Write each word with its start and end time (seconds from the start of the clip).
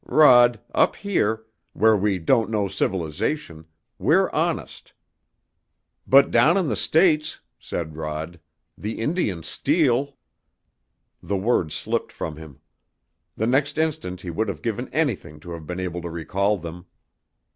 Rod, 0.07 0.59
up 0.73 0.95
here, 0.95 1.43
where 1.73 1.95
we 1.95 2.17
don't 2.17 2.49
know 2.49 2.67
civilization, 2.67 3.67
we're 3.99 4.31
honest!" 4.31 4.93
"But 6.07 6.31
down 6.31 6.57
in 6.57 6.69
the 6.69 6.75
States," 6.75 7.39
said 7.59 7.95
Rod, 7.95 8.39
"the 8.75 8.97
Indians 8.97 9.47
steal." 9.47 10.15
The 11.21 11.37
words 11.37 11.75
slipped 11.75 12.11
from 12.11 12.35
him. 12.37 12.61
The 13.37 13.45
next 13.45 13.77
instant 13.77 14.21
he 14.21 14.31
would 14.31 14.47
have 14.47 14.63
given 14.63 14.89
anything 14.91 15.39
to 15.41 15.51
have 15.51 15.67
been 15.67 15.79
able 15.79 16.01
to 16.01 16.09
recall 16.09 16.57
them. 16.57 16.87